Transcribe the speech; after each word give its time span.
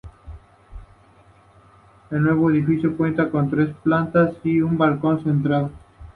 El 2.09 2.23
nuevo 2.23 2.49
edificio 2.49 2.97
cuenta 2.97 3.29
con 3.29 3.51
tres 3.51 3.75
plantas 3.83 4.33
y 4.43 4.59
un 4.61 4.75
balcón 4.75 5.23
centrado. 5.23 5.69